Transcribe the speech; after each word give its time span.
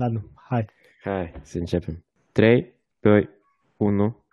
La 0.00 0.06
nu, 0.08 0.20
hai. 0.48 0.64
Hai 1.04 1.32
să 1.42 1.58
începem. 1.58 2.04
3, 2.32 2.72
2, 3.00 3.28
1. 3.76 4.24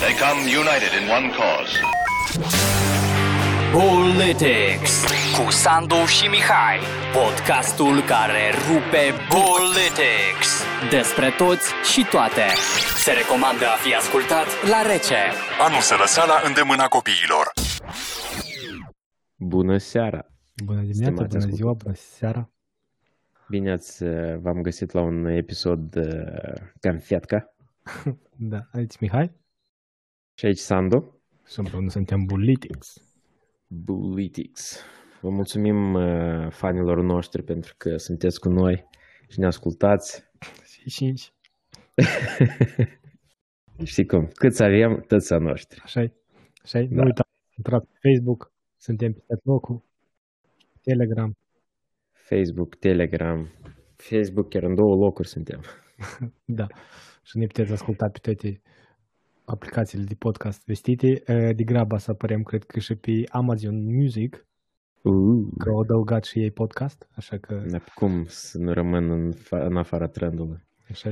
They 0.00 0.14
come 0.24 0.40
united 0.62 0.92
in 1.00 1.04
one 1.18 1.28
cause. 1.38 1.72
Politics 3.72 4.92
cu 5.36 5.50
Sandu 5.50 5.94
și 6.16 6.26
Mihai. 6.26 6.78
Podcastul 7.12 7.96
care 8.12 8.42
rupe 8.68 9.04
Politics. 9.38 10.48
Despre 10.90 11.28
toți 11.42 11.66
și 11.92 12.06
toate. 12.10 12.46
Se 13.04 13.12
recomandă 13.12 13.64
a 13.66 13.76
fi 13.84 13.94
ascultat 13.94 14.46
la 14.72 14.80
rece. 14.92 15.20
A 15.64 15.68
nu 15.74 15.80
se 15.80 15.94
lăsa 15.94 16.24
la 16.32 16.38
îndemâna 16.48 16.86
copiilor. 16.96 17.46
Bună 19.54 19.76
seara! 19.78 20.22
Bună 20.64 20.80
dimineața, 20.80 21.14
Stimați 21.24 21.36
bună 21.36 21.54
ziua, 21.54 21.70
ascultători. 21.70 21.84
bună 21.84 21.94
seara. 22.18 22.50
Bine 23.50 23.70
ați, 23.72 24.02
uh, 24.02 24.36
v-am 24.38 24.60
găsit 24.62 24.90
la 24.92 25.00
un 25.00 25.24
episod 25.24 25.96
uh, 25.96 26.54
Canfiatca. 26.80 27.52
Da, 28.40 28.58
aici 28.72 28.98
Mihai 28.98 29.32
Și 30.34 30.46
aici 30.46 30.58
Sandu. 30.58 31.20
și 31.46 31.58
împreună 31.58 31.88
suntem 31.90 32.24
Bulitics. 32.24 32.94
Bulitics. 33.66 34.82
Vă 35.20 35.30
mulțumim 35.30 35.94
uh, 35.94 36.50
fanilor 36.50 37.02
noștri 37.02 37.42
pentru 37.42 37.74
că 37.76 37.96
sunteți 37.96 38.40
cu 38.40 38.48
noi 38.48 38.84
și 39.28 39.38
ne 39.38 39.46
ascultați. 39.46 40.24
Și 40.64 40.90
cinci. 40.90 41.32
Știi 43.84 44.06
cum? 44.12 44.26
Câți 44.34 44.62
avem, 44.62 45.04
tăți 45.06 45.32
a 45.32 45.38
noștri. 45.38 45.80
Așa-i? 45.82 46.12
Așa-i? 46.62 46.86
Da. 46.88 46.94
Nu 46.94 47.02
uitați, 47.02 47.30
intrați 47.56 47.86
pe 47.86 48.08
Facebook, 48.08 48.52
suntem 48.76 49.12
pe 49.12 49.34
locul, 49.42 49.82
Telegram. 50.82 51.36
Facebook, 52.28 52.74
Telegram. 52.74 53.48
Facebook 53.96 54.48
chiar 54.48 54.62
în 54.62 54.74
două 54.74 54.94
locuri 54.94 55.28
suntem. 55.28 55.60
Da. 56.44 56.66
Și 57.22 57.38
ne 57.38 57.46
puteți 57.46 57.72
asculta 57.72 58.08
pe 58.08 58.18
toate 58.22 58.60
aplicațiile 59.44 60.04
de 60.04 60.14
podcast 60.14 60.64
vestite. 60.66 61.22
Eh, 61.26 61.54
De 61.56 61.64
grabă 61.64 61.96
să 61.96 62.10
apărem, 62.10 62.42
cred 62.42 62.64
că 62.64 62.78
și 62.78 62.94
pe 62.94 63.10
Amazon 63.28 63.94
Music, 63.96 64.42
Uh, 65.02 65.48
că 65.58 65.68
au 65.68 65.78
adăugat 65.80 66.24
și 66.24 66.38
ei 66.38 66.50
podcast, 66.50 67.08
așa 67.14 67.36
că, 67.38 67.62
dar 67.70 67.84
cum 67.94 68.24
să 68.26 68.58
nu 68.58 68.72
rămân 68.72 69.10
în, 69.10 69.32
fa- 69.32 69.64
în 69.64 69.76
afara 69.76 70.06
trendului? 70.06 70.64
așa 70.90 71.10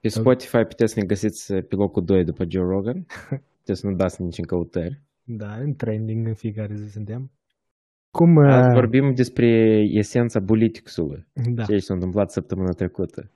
Pe 0.00 0.08
Spotify 0.08 0.58
puteți 0.64 0.92
să 0.92 1.00
ne 1.00 1.06
găsiți 1.06 1.52
uh, 1.52 1.64
pe 1.68 1.74
locul 1.74 2.04
2 2.04 2.24
după 2.24 2.44
Joe 2.48 2.62
Rogan. 2.62 3.06
Puteți 3.58 3.80
să 3.80 3.86
nu 3.86 3.94
dați 3.96 4.22
nici 4.22 4.38
în 4.38 4.44
căutări. 4.44 5.00
Da, 5.24 5.54
în 5.54 5.74
trending 5.74 6.26
în 6.26 6.34
fiecare 6.34 6.74
zi 6.74 6.90
suntem. 6.90 7.30
Cum... 8.10 8.38
Azi 8.38 8.68
eh, 8.68 8.74
vorbim 8.74 9.14
despre 9.14 9.48
esența 9.92 10.40
politicului. 10.40 11.26
Da. 11.54 11.64
Ce 11.64 11.78
s-a 11.78 11.94
întâmplat 11.94 12.30
săptămâna 12.30 12.70
trecută. 12.70 13.30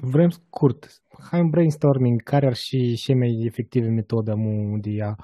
Vrem 0.00 0.28
scurt. 0.28 1.02
Hai 1.30 1.40
un 1.40 1.48
brainstorming. 1.48 2.22
Care 2.22 2.46
ar 2.46 2.54
fi 2.54 2.94
cea 2.94 3.14
mai 3.14 3.42
efectivă 3.44 3.86
metodă 3.88 4.34
mu 4.34 4.78
de 4.78 5.02
a, 5.02 5.14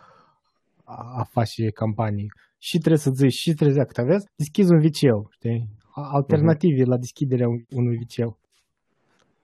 a 1.20 1.24
face 1.30 1.70
campanii? 1.70 2.26
Și 2.58 2.78
trebuie 2.78 2.98
să 2.98 3.10
zici, 3.10 3.32
și 3.32 3.52
trebuie 3.54 3.76
să 3.76 3.86
zic, 3.94 4.06
vezi? 4.06 4.26
Deschizi 4.36 4.72
un 4.72 4.78
viceu, 4.80 5.28
știi? 5.30 5.68
A- 5.94 6.08
Alternative 6.12 6.84
la 6.84 6.96
deschiderea 6.96 7.48
un- 7.48 7.64
unui 7.70 7.96
viceu. 7.96 8.38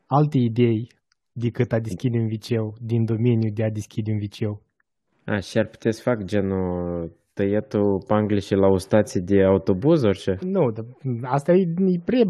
Alte 0.06 0.38
idei 0.38 0.92
decât 1.32 1.72
a 1.72 1.78
deschide 1.78 2.18
un 2.18 2.26
viceu 2.26 2.76
din 2.80 3.04
domeniul 3.04 3.52
de 3.54 3.64
a 3.64 3.70
deschide 3.70 4.10
un 4.12 4.18
viceu. 4.18 4.62
A, 5.24 5.38
și 5.38 5.58
ar 5.58 5.66
putea 5.66 5.90
să 5.90 6.02
fac 6.02 6.22
genul 6.24 7.12
tăietul 7.42 8.02
panglișii 8.06 8.56
la 8.56 8.66
o 8.66 8.76
stație 8.78 9.20
de 9.20 9.42
autobuz, 9.42 10.02
orice? 10.02 10.38
Nu, 10.42 10.70
dar 10.70 10.84
asta 11.22 11.52
e, 11.52 11.60
e 11.86 12.00
prea, 12.04 12.22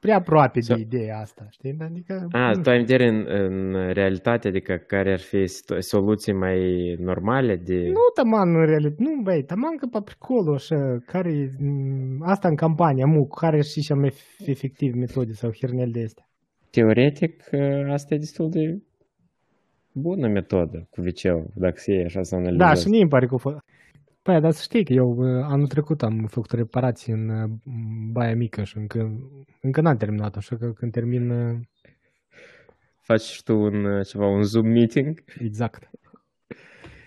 prea 0.00 0.16
aproape 0.16 0.58
de 0.58 0.60
Sau- 0.60 0.78
ideea 0.78 1.18
asta, 1.18 1.46
știi? 1.50 1.76
Adică, 1.80 2.26
A, 2.30 2.52
tu 2.62 2.70
ai 2.70 2.78
în 2.78 2.84
vedere 2.84 3.08
în, 3.08 3.26
în 3.28 3.92
realitate, 3.92 4.48
adică 4.48 4.74
care 4.86 5.12
ar 5.12 5.18
fi 5.20 5.46
situ- 5.46 5.80
soluții 5.80 6.32
mai 6.32 6.58
normale 6.98 7.56
de... 7.56 7.74
Nu, 7.86 8.00
taman, 8.14 8.54
în 8.54 8.66
realitate, 8.66 9.02
nu, 9.02 9.20
băi, 9.22 9.42
taman 9.44 9.76
că 9.76 9.86
pe 9.86 9.98
pricolul 10.04 10.54
așa, 10.54 10.98
care, 11.06 11.50
m, 11.58 12.22
asta 12.22 12.48
în 12.48 12.54
campania, 12.54 13.06
mu, 13.06 13.26
care 13.26 13.62
și 13.62 13.80
cea 13.80 13.94
mai 13.94 14.12
efectiv 14.46 14.94
metode 14.94 15.32
sau 15.32 15.50
hirnel 15.52 15.90
de 15.90 16.02
astea. 16.02 16.24
Teoretic, 16.70 17.42
ă, 17.52 17.92
asta 17.92 18.14
e 18.14 18.18
destul 18.18 18.50
de 18.50 18.82
bună 19.92 20.28
metodă 20.28 20.86
cu 20.90 21.00
viceu, 21.00 21.50
dacă 21.54 21.74
se 21.76 21.92
iei 21.92 22.04
așa 22.04 22.22
să 22.22 22.36
Da, 22.36 22.42
analizezi. 22.42 22.82
și 22.82 22.88
mie 22.90 23.00
îmi 23.00 23.10
pare 23.10 23.26
că 23.26 23.34
a 23.34 23.38
fost. 23.38 23.56
Păi, 24.28 24.40
dar 24.40 24.52
să 24.52 24.62
știi 24.62 24.84
că 24.84 24.92
eu 24.92 25.10
uh, 25.10 25.44
anul 25.44 25.66
trecut 25.66 26.02
am 26.02 26.26
făcut 26.26 26.50
reparații 26.50 27.12
în 27.12 27.28
uh, 27.28 27.50
Baia 28.12 28.34
Mică 28.36 28.64
și 28.64 28.76
încă, 28.76 29.20
încă 29.60 29.80
n-am 29.80 29.96
terminat, 29.96 30.36
așa 30.36 30.56
că 30.56 30.72
când 30.72 30.92
termin, 30.92 31.30
uh, 31.30 31.60
Faci 33.00 33.20
și 33.20 33.42
tu 33.42 33.58
un, 33.58 33.84
ă, 33.84 34.02
ceva, 34.02 34.26
un 34.26 34.42
Zoom 34.42 34.66
meeting? 34.66 35.24
exact. 35.38 35.90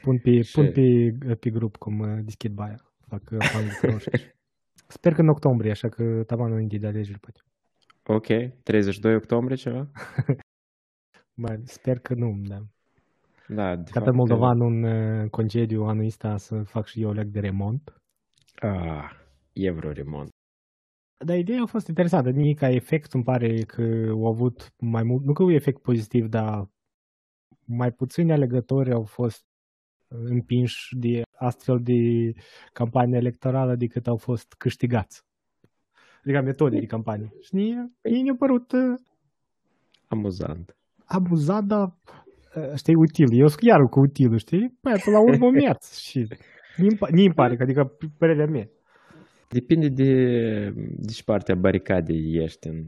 Pun 0.01 0.17
pe, 0.17 0.41
Și- 0.41 0.53
pun 0.53 0.71
pe, 0.71 1.35
pe 1.35 1.49
grup 1.49 1.75
cum 1.75 1.99
uh, 1.99 2.19
deschid 2.23 2.53
Baia. 2.53 2.91
Fac 3.07 3.21
uh, 3.31 3.37
fangul 3.39 3.71
cu 3.81 3.85
roșii. 3.85 4.11
Sper 4.97 5.13
că 5.13 5.21
în 5.21 5.29
octombrie, 5.29 5.71
așa 5.71 5.89
că 5.89 6.23
taman 6.27 6.51
înainte 6.51 6.77
de 6.77 6.87
alegeri, 6.87 7.19
poate. 7.19 7.39
Ok, 8.03 8.27
32 8.63 9.15
octombrie 9.15 9.55
ceva? 9.55 9.91
Bă, 11.41 11.59
sper 11.63 11.99
că 11.99 12.13
nu, 12.13 12.41
da. 12.43 12.65
Da, 13.55 13.75
de 13.75 13.91
Ca 13.91 13.99
pe 13.99 14.05
fapt, 14.05 14.15
moldovan 14.15 14.59
un 14.59 14.83
uh, 14.83 15.29
concediu 15.29 15.83
anul 15.83 16.05
ăsta 16.05 16.37
să 16.37 16.63
fac 16.63 16.85
și 16.85 17.01
eu 17.01 17.11
leg 17.11 17.27
de 17.27 17.39
remont. 17.39 18.01
Ah, 18.55 19.11
e 19.53 19.71
vreo 19.71 19.91
remont. 19.91 20.29
Dar 21.25 21.37
ideea 21.37 21.61
a 21.61 21.65
fost 21.65 21.87
interesantă. 21.87 22.29
Nici 22.29 22.57
ca 22.57 22.69
efect 22.69 23.13
îmi 23.13 23.23
pare 23.23 23.61
că 23.61 24.07
au 24.09 24.25
avut 24.25 24.73
mai 24.79 25.03
mult, 25.03 25.23
nu 25.23 25.33
că 25.33 25.43
e 25.43 25.55
efect 25.55 25.81
pozitiv, 25.81 26.27
dar 26.27 26.69
mai 27.65 27.91
puțini 27.91 28.31
alegători 28.31 28.93
au 28.93 29.03
fost 29.03 29.45
uh, 30.07 30.19
împinși 30.23 30.95
de 30.95 31.21
astfel 31.37 31.79
de 31.81 32.31
campanie 32.73 33.17
electorală 33.17 33.75
decât 33.75 34.07
au 34.07 34.17
fost 34.17 34.53
câștigați. 34.57 35.23
Adică 36.23 36.41
metode 36.41 36.79
de 36.79 36.85
campanie. 36.85 37.33
Și 37.41 37.55
mie, 37.55 37.91
mie 38.03 38.21
mi-a 38.21 38.35
părut 38.35 38.71
uh, 38.71 38.99
Amuzant. 40.07 40.75
abuzat, 41.05 41.63
dar 41.63 41.93
uh, 42.55 42.71
știi, 42.75 42.95
util. 42.95 43.39
Eu 43.39 43.47
sunt 43.47 43.61
iar 43.61 43.87
cu 43.89 43.99
utilul, 43.99 44.37
știi? 44.37 44.77
Păi, 44.81 45.01
până 45.03 45.15
la 45.17 45.21
urmă 45.23 45.49
mers 45.49 45.97
și 46.07 46.27
mi 47.11 47.25
îmi 47.25 47.33
pare, 47.33 47.55
că 47.55 47.63
adică 47.63 47.97
părerea 48.17 48.45
mea. 48.45 48.69
Depinde 49.49 49.87
de, 49.87 50.13
de 50.97 51.11
ce 51.11 51.23
partea 51.23 51.55
baricadei 51.55 52.35
ești 52.43 52.67
în, 52.67 52.83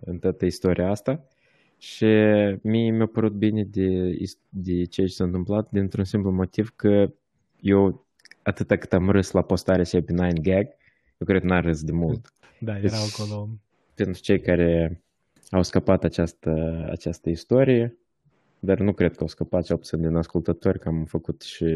în 0.00 0.18
toată 0.18 0.44
istoria 0.44 0.90
asta. 0.90 1.24
Și 1.78 2.06
mie 2.62 2.90
mi-a 2.90 3.06
părut 3.06 3.32
bine 3.32 3.62
de, 3.64 4.16
is- 4.18 4.38
de 4.48 4.84
ceea 4.84 5.06
ce 5.06 5.12
s-a 5.12 5.24
întâmplat 5.24 5.68
dintr-un 5.70 6.04
simplu 6.04 6.30
motiv 6.30 6.72
că 6.76 7.12
eu, 7.60 8.06
atâta 8.42 8.76
cât 8.76 8.92
am 8.92 9.10
râs 9.10 9.30
la 9.30 9.42
postarea 9.42 9.84
și 9.84 10.00
pe 10.00 10.12
9gag, 10.12 10.66
eu 11.18 11.26
cred 11.26 11.40
că 11.40 11.46
n-am 11.46 11.60
râs 11.62 11.82
de 11.82 11.92
mult. 11.92 12.32
Da, 12.60 12.72
Deci- 12.72 12.84
era 12.84 12.96
acolo. 13.14 13.48
Pentru 13.94 14.20
cei 14.20 14.40
care 14.40 15.00
au 15.50 15.62
scăpat 15.62 16.04
această, 16.04 16.84
această 16.90 17.30
istorie, 17.30 17.96
dar 18.58 18.78
nu 18.78 18.92
cred 18.92 19.14
că 19.14 19.20
au 19.20 19.26
scăpat 19.26 19.64
cel 19.64 19.76
puțin 19.76 20.00
din 20.00 20.14
ascultători, 20.14 20.78
că 20.78 20.88
am 20.88 21.04
făcut 21.04 21.42
și 21.42 21.66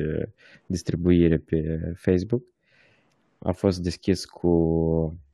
distribuire 0.67 1.39
pe 1.39 1.93
Facebook. 1.97 2.43
A 3.39 3.53
fost 3.53 3.83
deschis 3.83 4.25
cu 4.25 4.51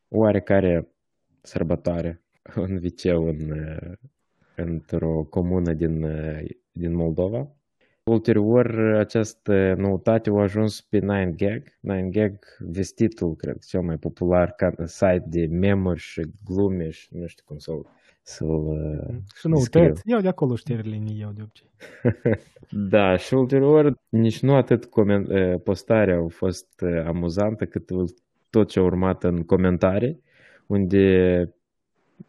oarecare 0.08 0.88
sărbătoare 1.40 2.22
în 2.54 2.78
viceu 2.78 3.26
în, 3.26 3.52
într-o 4.56 5.22
comună 5.30 5.72
din, 5.72 6.06
din 6.72 6.94
Moldova. 6.94 7.50
Ulterior, 8.10 8.78
această 8.78 9.74
noutate 9.78 10.30
a 10.30 10.40
ajuns 10.40 10.80
pe 10.80 11.00
9gag. 11.00 11.62
9gag, 11.80 12.38
vestitul, 12.58 13.36
cred, 13.36 13.58
cel 13.58 13.80
mai 13.80 13.96
popular 13.96 14.52
ca- 14.52 14.74
site 14.84 15.24
de 15.26 15.46
memuri 15.46 15.98
și 15.98 16.22
glume 16.44 16.90
și 16.90 17.08
nu 17.16 17.26
știu 17.26 17.44
cum 17.46 17.58
să-l, 17.58 17.86
să-l 18.28 18.48
uh, 18.48 19.14
Și 19.34 19.46
nu, 19.46 19.54
descriu. 19.54 19.80
tăiați. 19.82 20.02
Iau 20.04 20.20
de 20.20 20.28
acolo 20.28 20.56
știrile, 20.56 20.98
nu 20.98 21.12
iau 21.18 21.32
de 21.32 21.42
obicei. 21.42 21.70
Da, 22.90 23.16
și 23.16 23.34
ulterior, 23.34 23.94
nici 24.08 24.40
nu 24.40 24.54
atât 24.54 24.86
comen- 24.86 25.30
eh, 25.30 25.60
postarea 25.64 26.16
a 26.18 26.26
fost 26.28 26.82
eh, 26.82 27.04
amuzantă, 27.06 27.64
cât 27.64 27.90
ul- 27.90 28.14
tot 28.50 28.68
ce 28.68 28.78
a 28.78 28.82
urmat 28.82 29.24
în 29.24 29.42
comentarii, 29.42 30.22
unde, 30.66 31.04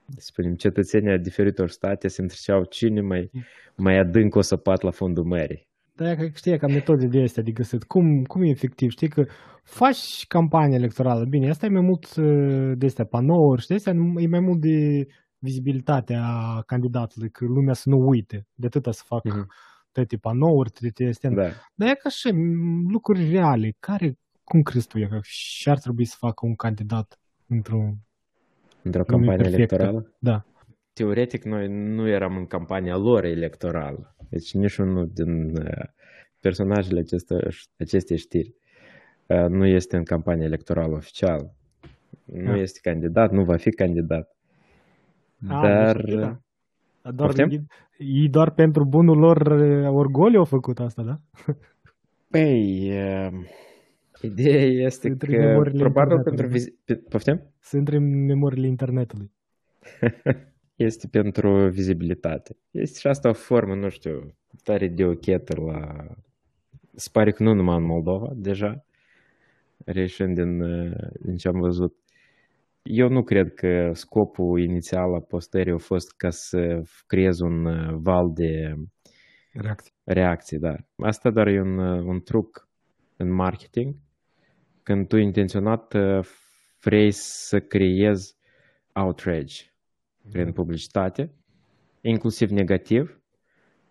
să 0.07 0.25
spunem, 0.31 0.55
cetățenii 0.55 1.11
a 1.11 1.17
diferitor 1.17 1.69
state 1.69 2.07
se 2.07 2.21
întreceau 2.21 2.63
cine 2.63 3.01
mai, 3.01 3.31
mai 3.75 3.97
adânc 3.97 4.35
o 4.35 4.41
săpat 4.41 4.81
la 4.81 4.91
fundul 4.91 5.23
mării. 5.23 5.67
Dar 5.95 6.15
că 6.15 6.27
știi 6.33 6.57
ca 6.57 6.67
metode 6.67 7.05
de 7.07 7.21
astea 7.21 7.43
de 7.43 7.51
găsit. 7.51 7.83
Cum, 7.83 8.23
cum 8.23 8.41
e 8.43 8.49
efectiv? 8.49 8.89
Știi 8.91 9.09
că 9.09 9.25
faci 9.63 10.25
campanie 10.27 10.75
electorală. 10.77 11.25
Bine, 11.25 11.49
asta 11.49 11.65
e 11.65 11.69
mai 11.69 11.81
mult 11.81 12.15
uh, 12.15 12.71
de 12.77 12.85
astea 12.85 13.05
panouri 13.05 13.61
și 13.61 13.67
de 13.67 13.73
astea 13.73 13.93
e 14.17 14.27
mai 14.27 14.39
mult 14.39 14.59
de 14.61 15.07
vizibilitatea 15.39 16.23
candidatului, 16.65 17.29
că 17.29 17.45
lumea 17.45 17.73
să 17.73 17.89
nu 17.89 18.07
uite. 18.07 18.47
De 18.53 18.65
atâta 18.65 18.91
să 18.91 19.03
fac 19.05 19.23
Mhm. 19.23 19.51
toate 19.91 20.17
panouri, 20.17 20.69
toate 20.69 21.05
astea. 21.07 21.29
Da. 21.29 21.49
Dar 21.75 21.87
e 21.89 21.93
ca 21.93 22.01
așa, 22.03 22.29
m, 22.33 22.89
lucruri 22.91 23.29
reale. 23.29 23.75
Care, 23.79 24.17
cum 24.43 24.61
crezi 24.61 24.87
tu, 24.87 24.99
e 24.99 25.07
că 25.07 25.19
și 25.21 25.69
ar 25.69 25.77
trebui 25.79 26.05
să 26.05 26.15
facă 26.19 26.45
un 26.45 26.55
candidat 26.55 27.19
într-o 27.47 27.93
Într-o 28.83 29.03
lume 29.07 29.25
campanie 29.25 29.37
perfectă? 29.49 29.75
electorală? 29.75 30.15
Da. 30.19 30.45
teoretic 30.93 31.43
noi 31.43 31.67
nu 31.67 32.07
eram 32.07 32.37
în 32.37 32.45
campania 32.45 32.95
lor 32.97 33.23
electorală. 33.23 34.15
Deci 34.29 34.53
niciunul 34.53 35.09
din 35.13 35.55
uh, 35.57 35.85
personajele 36.39 36.99
acestea, 36.99 37.37
acestei 37.77 38.17
știri 38.17 38.55
uh, 39.27 39.45
nu 39.47 39.65
este 39.65 39.97
în 39.97 40.03
campania 40.03 40.45
electorală 40.45 40.95
oficială. 40.95 41.55
Nu 42.25 42.51
Ah. 42.51 42.59
este 42.59 42.79
candidat, 42.81 43.31
nu 43.31 43.43
va 43.43 43.55
fi 43.57 43.69
candidat. 43.69 44.36
A, 45.47 45.61
Dar... 45.61 46.01
deci, 46.01 46.13
da. 46.15 46.39
Doar, 47.11 47.29
Poftim? 47.29 47.49
ei, 47.49 47.65
ei 47.97 48.29
doar 48.29 48.51
pentru 48.51 48.85
bunul 48.85 49.17
lor 49.17 49.41
uh, 49.41 49.87
orgoliu 49.89 50.39
au 50.39 50.45
făcut 50.45 50.79
asta, 50.79 51.03
da? 51.03 51.19
Păi, 52.31 52.91
uh, 52.91 53.33
ideea 54.21 54.63
este 54.63 55.07
Între 55.07 55.35
că 55.35 55.41
memoriile 55.41 55.79
probabil 55.79 56.15
internetului, 56.15 56.23
pentru... 56.23 56.45
da. 56.45 56.51
Vizi... 56.51 56.71
pe- 56.85 57.09
Poftim? 57.09 57.41
Sunt 57.59 57.81
între 57.81 57.97
memoriile 57.99 58.67
internetului. 58.67 59.31
este 60.75 61.07
pentru 61.07 61.69
vizibilitate. 61.69 62.55
Este 62.71 62.99
și 62.99 63.07
asta 63.07 63.29
o 63.29 63.33
formă, 63.33 63.75
nu 63.75 63.89
știu, 63.89 64.35
tare 64.63 64.87
de 64.87 65.05
ochetă 65.05 65.61
la... 65.61 66.05
Se 66.95 67.09
pare 67.11 67.31
că 67.31 67.43
nu 67.43 67.53
numai 67.53 67.77
în 67.77 67.83
Moldova, 67.83 68.31
deja, 68.35 68.85
reieșind 69.85 70.35
din, 70.35 70.61
uh, 70.61 70.97
din 71.21 71.35
ce 71.35 71.47
am 71.47 71.59
văzut. 71.59 71.95
Eu 72.89 73.09
nu 73.09 73.23
cred 73.23 73.53
că 73.53 73.91
scopul 73.93 74.59
inițial 74.59 75.13
a 75.13 75.19
postării 75.19 75.73
a 75.73 75.77
fost 75.77 76.15
ca 76.15 76.29
să 76.29 76.81
creez 77.07 77.39
un 77.39 77.65
uh, 77.65 77.95
val 78.01 78.31
de 78.33 78.75
Reacție. 79.53 79.93
reacții, 80.03 80.59
da. 80.59 80.75
Asta 80.95 81.29
doar 81.29 81.47
e 81.47 81.61
un, 81.61 81.77
uh, 81.77 82.03
un 82.03 82.21
truc 82.21 82.69
în 83.17 83.31
marketing, 83.31 83.95
când 84.83 85.07
tu 85.07 85.17
intenționat 85.17 85.93
uh, 85.93 86.25
vrei 86.81 87.11
să 87.11 87.59
creezi 87.59 88.35
outrage 88.93 89.63
prin 90.31 90.51
publicitate, 90.51 91.31
inclusiv 92.01 92.49
negativ, 92.49 93.21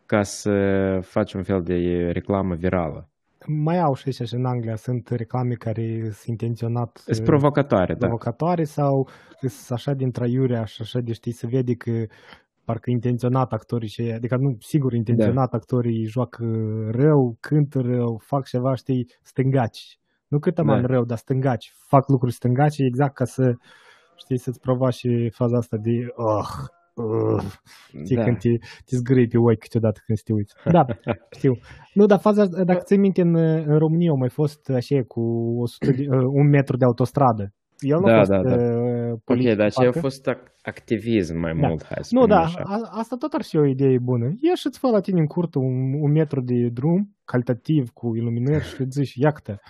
ca 0.07 0.23
să 0.23 0.99
faci 1.03 1.33
un 1.33 1.43
fel 1.43 1.63
de 1.63 1.75
reclamă 2.13 2.55
virală. 2.55 3.11
Mai 3.47 3.79
au 3.79 3.95
și 3.95 4.09
așa 4.09 4.25
și 4.25 4.35
în 4.35 4.45
Anglia, 4.45 4.77
sunt 4.77 5.09
reclame 5.09 5.55
care 5.55 6.01
sunt 6.01 6.27
intenționat 6.27 6.97
Sunt 7.05 7.19
uh, 7.19 7.25
provocatoare, 7.25 7.93
da. 7.93 7.99
provocatoare 7.99 8.65
sau 8.65 9.09
sunt 9.41 9.79
așa 9.79 9.93
din 9.93 10.11
traiurea 10.11 10.65
și 10.65 10.83
așa 10.83 11.01
de 11.01 11.13
știi, 11.13 11.33
se 11.33 11.47
vede 11.47 11.75
că 11.75 12.05
parcă 12.65 12.91
intenționat 12.91 13.53
actorii 13.53 13.89
și 13.89 14.01
adică 14.03 14.37
nu, 14.37 14.57
sigur, 14.61 14.93
intenționat 14.93 15.51
Da. 15.51 15.57
actorii 15.57 16.05
joacă 16.05 16.45
rău, 16.91 17.37
cântă 17.41 17.81
rău, 17.81 18.21
fac 18.25 18.47
ceva, 18.47 18.75
știi, 18.75 19.07
stângaci. 19.23 19.99
Nu 20.29 20.39
cât 20.39 20.59
am 20.59 20.67
Da. 20.67 20.81
rău, 20.81 21.05
dar 21.05 21.19
stângaci. 21.19 21.73
Fac 21.77 22.09
lucruri 22.09 22.33
stângaci 22.33 22.79
exact 22.79 23.15
ca 23.15 23.25
să, 23.25 23.55
știi, 24.17 24.39
să-ți 24.39 24.61
prova 24.61 24.91
și 24.91 25.31
faza 25.35 25.57
asta 25.57 25.77
de 25.77 26.07
oh, 26.15 26.27
uh, 26.27 26.75
știi, 28.03 28.17
Da. 28.17 28.23
când 28.25 28.39
te, 28.39 28.49
te 28.85 28.97
zgârie 28.97 29.27
pe 29.27 29.39
ochi 29.39 29.59
câteodată 29.59 30.01
când 30.07 30.19
te 30.21 30.33
uiți. 30.33 30.55
Da, 30.73 30.85
știu. 31.39 31.53
Nu, 31.95 32.07
dar 32.07 32.19
faza, 32.19 32.45
dacă 32.65 32.83
ții 32.85 32.97
minte, 32.99 33.21
în, 33.21 33.35
în 33.67 33.79
România 33.79 34.11
au 34.11 34.17
mai 34.17 34.29
fost 34.29 34.69
așa 34.71 35.03
cu 35.07 35.21
100 35.61 35.91
de, 35.91 36.05
uh, 36.11 36.23
un 36.33 36.49
metru 36.49 36.77
de 36.77 36.85
autostradă. 36.85 37.53
El 37.79 37.99
nu 37.99 38.07
Da, 38.07 38.15
a 38.15 38.19
fost 38.19 38.31
da, 38.31 38.43
da. 38.43 38.55
uh, 38.55 39.11
Ok, 39.13 39.21
politic, 39.25 39.57
dar 39.57 39.67
aceea 39.67 39.89
a 39.89 39.91
parcă. 39.93 39.99
fost 40.09 40.31
ac- 40.31 40.53
activism 40.63 41.39
mai 41.39 41.53
Da. 41.61 41.67
mult, 41.67 41.85
hai 41.85 41.99
să 42.01 42.15
Nu, 42.15 42.21
spunem 42.21 42.37
da, 42.37 42.43
așa. 42.43 42.61
a, 42.65 42.89
asta 42.91 43.17
tot 43.19 43.33
ar 43.33 43.43
fi 43.43 43.57
o 43.57 43.67
idee 43.67 43.99
bună. 44.03 44.25
Ia 44.41 44.55
și-ți 44.55 44.79
fă 44.79 44.87
la 44.89 45.01
tine 45.01 45.21
în 45.21 45.27
curte 45.27 45.59
un, 45.59 45.93
un 46.01 46.11
metru 46.13 46.41
de 46.41 46.69
drum, 46.73 47.15
calitativ, 47.25 47.91
cu 47.91 48.17
iluminări 48.17 48.65
și 48.65 48.81
îți 48.81 48.99
zici, 49.01 49.15
iată, 49.15 49.61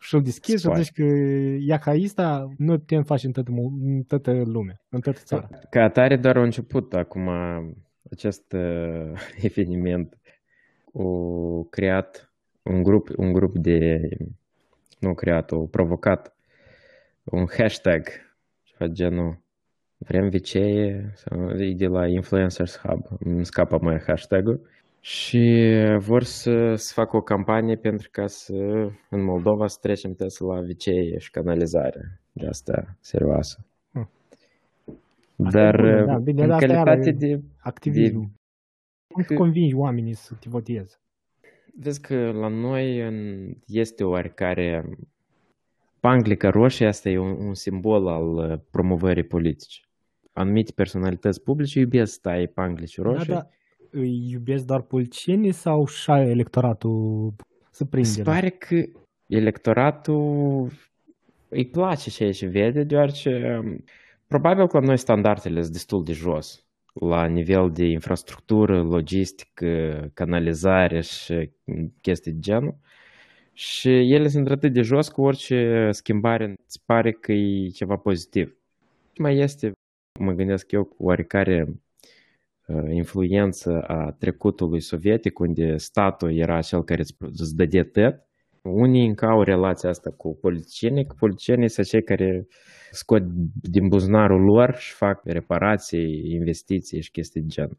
și 0.00 0.14
îl 0.14 0.22
deschizi 0.22 0.56
și 0.56 0.62
Scoate. 0.62 0.80
zici 0.82 0.92
că 0.92 1.02
ia 1.58 1.78
ca 1.78 1.90
asta, 2.04 2.48
noi 2.56 2.78
putem 2.78 3.02
face 3.02 3.26
în 3.26 3.32
toată, 3.32 3.50
mu- 3.50 3.78
în 3.82 4.02
toată 4.02 4.42
lumea, 4.44 4.80
în 4.88 5.00
toată 5.00 5.20
țara. 5.24 5.48
Ca 5.70 5.82
atare 5.82 6.16
doar 6.16 6.36
a 6.36 6.42
început 6.42 6.94
acum 6.94 7.28
acest 8.10 8.52
uh, 8.52 9.12
eveniment. 9.48 10.18
O 10.92 11.62
creat 11.62 12.32
un 12.62 12.82
grup, 12.82 13.08
un 13.16 13.32
grup 13.32 13.58
de, 13.58 14.08
nu 14.98 15.14
creat, 15.14 15.50
o 15.50 15.66
provocat 15.66 16.36
un 17.24 17.46
hashtag, 17.56 18.06
ceva 18.62 18.90
genul 18.90 19.38
vrem 19.98 20.28
vicee, 20.28 21.12
sau 21.14 21.50
e 21.50 21.74
de 21.74 21.86
la 21.86 22.06
Influencers 22.06 22.78
Hub, 22.78 23.06
îmi 23.18 23.44
scapă 23.44 23.78
mai 23.82 23.98
hashtag-ul. 24.06 24.60
Și 25.00 25.72
vor 25.98 26.22
să, 26.22 26.74
să 26.74 26.92
facă 26.94 27.16
o 27.16 27.20
campanie 27.20 27.76
pentru 27.76 28.08
ca 28.12 28.26
să, 28.26 28.54
în 29.10 29.24
Moldova, 29.24 29.66
să 29.66 29.78
trecem 29.80 30.14
test 30.14 30.40
la 30.40 30.60
vicee 30.60 31.18
și 31.18 31.30
canalizare 31.30 32.20
de 32.32 32.46
asta 32.46 32.96
serioasă. 33.00 33.66
Hmm. 33.92 34.10
Asta 35.44 35.60
Dar 35.60 35.84
e 35.84 35.90
bună, 36.00 36.04
da, 36.04 36.18
bine, 36.18 36.42
în 36.42 36.48
dar 36.48 36.56
asta 36.62 36.66
calitate 36.66 37.06
iară- 37.08 37.16
de... 37.18 37.40
Activism. 37.60 38.32
Cum 39.14 39.22
să 39.22 39.28
că- 39.28 39.34
convingi 39.34 39.74
oamenii 39.74 40.14
să 40.14 40.34
te 40.40 40.48
voteze? 40.48 40.96
Vezi 41.80 42.00
că 42.00 42.30
la 42.30 42.48
noi 42.48 43.00
în- 43.00 43.54
este 43.66 44.04
oarecare... 44.04 44.84
Panglica 46.00 46.50
roșie 46.50 46.86
asta 46.86 47.08
e 47.08 47.18
un, 47.18 47.46
un 47.46 47.54
simbol 47.54 48.06
al 48.08 48.34
uh, 48.34 48.58
promovării 48.70 49.22
politice. 49.24 49.80
Anumite 50.32 50.72
personalități 50.74 51.42
publice 51.42 51.78
iubesc 51.78 52.12
să 52.12 52.18
tai 52.22 52.46
panglici 52.46 52.96
Da, 52.96 53.02
roșii. 53.02 53.32
da, 53.32 53.48
îi 53.90 54.30
iubesc 54.30 54.64
doar 54.64 54.82
politicienii 54.82 55.52
sau 55.52 55.86
și 55.86 56.10
electoratul 56.10 57.34
să 57.70 57.84
prinde? 57.84 58.08
Se 58.08 58.22
pare 58.22 58.48
că 58.48 58.84
electoratul 59.26 60.70
îi 61.48 61.66
place 61.66 62.10
ceea 62.10 62.32
ce 62.32 62.46
vede, 62.46 62.82
deoarece 62.82 63.60
um, 63.62 63.84
probabil 64.26 64.66
că 64.66 64.78
la 64.78 64.86
noi 64.86 64.96
standardele 64.96 65.60
sunt 65.60 65.72
destul 65.72 66.04
de 66.04 66.12
jos 66.12 66.68
la 66.92 67.26
nivel 67.26 67.70
de 67.70 67.84
infrastructură, 67.84 68.82
logistică, 68.82 70.10
canalizare 70.14 71.00
și 71.00 71.50
chestii 72.00 72.32
de 72.32 72.38
genul. 72.38 72.76
Și 73.52 73.88
ele 73.88 74.28
sunt 74.28 74.48
atât 74.48 74.72
de 74.72 74.80
jos 74.80 75.08
că 75.08 75.20
orice 75.20 75.88
schimbare 75.92 76.54
îți 76.66 76.82
pare 76.84 77.12
că 77.12 77.32
e 77.32 77.68
ceva 77.68 77.96
pozitiv. 77.96 78.56
Mai 79.18 79.36
este, 79.38 79.72
mă 80.20 80.32
gândesc 80.32 80.72
eu, 80.72 80.84
cu 80.84 80.96
oarecare 80.98 81.64
uh, 81.68 81.74
influență 82.90 83.80
a 83.86 84.14
trecutului 84.18 84.80
sovietic, 84.80 85.38
unde 85.38 85.76
statul 85.76 86.36
era 86.38 86.60
cel 86.60 86.82
care 86.84 87.00
îți 87.00 87.14
îți 87.20 87.56
dădea 87.56 87.82
tăt. 87.92 88.26
Unii 88.62 89.06
încă 89.06 89.26
au 89.26 89.42
relația 89.42 89.88
asta 89.88 90.10
cu 90.16 90.38
politicienii, 90.40 91.04
că 91.06 91.14
politicienii 91.18 91.68
sunt 91.68 91.86
cei 91.86 92.02
care 92.02 92.46
scot 92.90 93.22
din 93.62 93.88
buzunarul 93.88 94.42
lor 94.42 94.74
și 94.74 94.92
fac 94.94 95.20
reparații, 95.24 96.32
investiții 96.32 97.02
și 97.02 97.10
chestii 97.10 97.40
de 97.40 97.46
genul. 97.46 97.78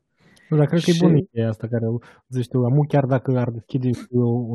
Nu, 0.49 0.57
dar 0.57 0.65
cred 0.65 0.81
că 0.83 0.91
Și- 0.91 1.03
e 1.03 1.07
bună 1.07 1.17
ideea 1.17 1.47
asta 1.47 1.67
care 1.67 1.85
zici 2.29 2.47
tu, 2.47 2.57
amu 2.57 2.81
chiar 2.87 3.05
dacă 3.05 3.37
ar 3.37 3.49
deschide 3.49 3.89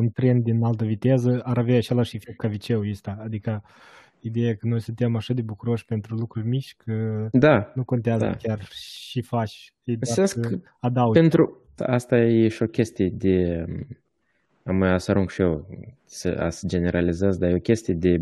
un 0.00 0.08
tren 0.08 0.42
din 0.42 0.62
altă 0.62 0.84
viteză, 0.84 1.40
ar 1.42 1.58
avea 1.58 1.76
același 1.76 2.16
efect 2.16 2.38
ca 2.38 2.48
viceul 2.48 2.88
ăsta. 2.90 3.16
Adică 3.20 3.62
ideea 4.26 4.54
că 4.54 4.66
noi 4.66 4.80
suntem 4.80 5.16
așa 5.16 5.34
de 5.34 5.42
bucuroși 5.42 5.84
pentru 5.84 6.14
lucruri 6.14 6.46
mici 6.46 6.74
că 6.76 7.28
Da, 7.32 7.72
nu 7.74 7.84
contează 7.84 8.24
Da. 8.24 8.34
chiar 8.34 8.64
și 8.72 9.22
faci. 9.22 9.72
E 9.84 9.92
În 9.92 9.98
doar 9.98 10.14
sens 10.16 10.32
că 10.32 10.40
că 10.40 10.58
adaugi. 10.80 11.20
pentru 11.20 11.62
asta 11.76 12.18
e 12.18 12.48
și 12.48 12.62
o 12.62 12.66
chestie 12.66 13.08
de 13.08 13.64
am 14.62 14.76
mai 14.76 15.00
să 15.00 15.10
arunc 15.10 15.30
și 15.30 15.40
eu 15.40 15.66
să, 16.04 16.36
a 16.40 16.50
să 16.50 16.66
generalizez, 16.66 17.36
dar 17.36 17.50
e 17.50 17.54
o 17.54 17.58
chestie 17.58 17.94
de 17.94 18.20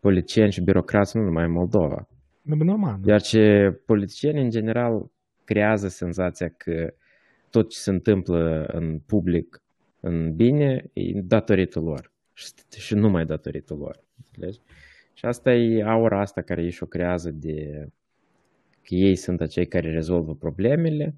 politicieni 0.00 0.52
și 0.52 0.60
birocrați 0.60 1.16
nu 1.16 1.22
numai 1.22 1.44
în 1.44 1.50
Moldova. 1.52 2.08
Nu, 2.42 2.56
bă, 2.56 2.64
normal. 2.64 2.98
nu? 3.02 3.08
Iar 3.08 3.20
ce 3.20 3.70
politicienii 3.86 4.42
în 4.42 4.50
general 4.50 5.10
creează 5.44 5.88
senzația 5.88 6.48
că 6.48 6.94
tot 7.50 7.70
ce 7.70 7.78
se 7.78 7.90
întâmplă 7.90 8.64
în 8.72 8.98
public 8.98 9.62
în 10.00 10.34
bine 10.34 10.90
e 10.92 11.20
datorită 11.20 11.80
lor 11.80 12.12
și, 12.32 12.46
și 12.76 12.94
numai 12.94 13.24
datorită 13.26 13.74
lor. 13.74 14.00
Înțelegi? 14.16 14.58
Și 15.14 15.24
asta 15.24 15.52
e 15.52 15.84
aura 15.84 16.20
asta 16.20 16.40
care 16.42 16.62
ei 16.62 16.70
și-o 16.70 16.86
creează 16.86 17.30
de 17.30 17.88
că 18.82 18.94
ei 18.94 19.14
sunt 19.14 19.40
acei 19.40 19.66
care 19.66 19.90
rezolvă 19.90 20.34
problemele, 20.34 21.14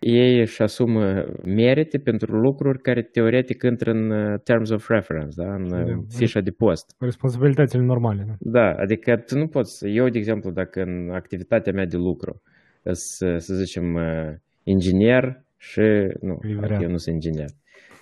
ei 0.00 0.40
își 0.40 0.62
asumă 0.62 1.24
merite 1.44 1.98
pentru 1.98 2.40
lucruri 2.40 2.80
care 2.80 3.02
teoretic 3.02 3.62
intră 3.62 3.90
în 3.90 4.10
uh, 4.10 4.40
terms 4.40 4.70
of 4.70 4.88
reference, 4.88 5.42
da? 5.42 5.54
în 5.54 5.64
uh, 5.64 5.86
Da. 5.86 6.00
fișa 6.08 6.40
de 6.40 6.50
post. 6.50 6.96
Responsabilitățile 6.98 7.82
normale. 7.82 8.24
Nu? 8.26 8.34
Da, 8.38 8.74
adică 8.74 9.16
tu 9.16 9.38
nu 9.38 9.46
poți, 9.46 9.86
eu 9.86 10.08
de 10.08 10.18
exemplu, 10.18 10.50
dacă 10.50 10.82
în 10.82 11.10
activitatea 11.12 11.72
mea 11.72 11.86
de 11.86 11.96
lucru, 11.96 12.42
să, 12.82 13.36
să 13.38 13.54
zicem 13.54 13.94
uh, 13.94 14.32
inginer 14.62 15.44
și, 15.56 15.80
nu, 16.20 16.38
Livreat. 16.40 16.82
eu 16.82 16.90
nu 16.90 16.96
sunt 16.96 17.14
inginer, 17.14 17.48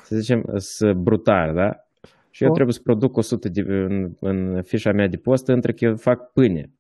să 0.03 0.17
zicem, 0.17 0.45
sunt 0.57 0.97
brutar, 0.97 1.53
da? 1.53 1.87
Și 2.35 2.43
eu 2.43 2.51
O. 2.51 2.53
trebuie 2.53 2.75
să 2.75 2.81
produc 2.83 3.17
100 3.17 3.49
de, 3.49 3.61
în, 3.61 4.17
în 4.21 4.63
fișa 4.63 4.93
mea 4.93 5.09
de 5.09 5.17
post, 5.17 5.49
între 5.49 5.73
că 5.73 5.85
eu 5.85 5.97
fac 5.97 6.33
pâine. 6.33 6.71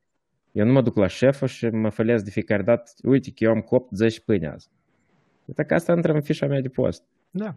Eu 0.52 0.66
nu 0.66 0.73
mă 0.73 0.82
duc 0.82 0.97
la 0.97 1.06
șefă 1.06 1.47
și 1.47 1.66
mă 1.66 1.88
fălesc 1.88 2.25
de 2.25 2.30
fiecare 2.30 2.62
dată, 2.62 2.90
uite 3.02 3.30
că 3.30 3.44
eu 3.44 3.50
am 3.50 3.61
copt 3.61 3.97
10 3.97 4.21
pâine 4.21 4.49
azi. 4.49 4.68
Dacă 5.44 5.75
asta 5.75 5.92
intră 5.92 6.12
în 6.12 6.21
fișa 6.21 6.47
mea 6.47 6.61
de 6.61 6.68
post. 6.68 7.02
Da. 7.30 7.56